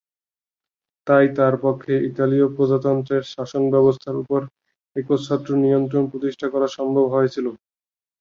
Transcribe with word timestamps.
তাই 1.07 1.25
তার 1.37 1.55
পক্ষে 1.63 1.93
ইতালীয় 2.09 2.47
প্রজাতন্ত্রের 2.55 3.23
শাসনব্যবস্থার 3.33 4.15
উপর 4.23 4.41
একচ্ছত্র 4.95 5.49
নিয়ন্ত্রণ 5.63 6.03
প্রতিষ্ঠা 6.11 6.47
করা 6.53 6.67
সম্ভব 6.77 7.05
হয়েছিল। 7.15 7.45